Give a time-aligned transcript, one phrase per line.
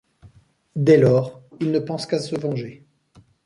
[0.75, 2.87] Dès lors, il ne pense qu'à se venger.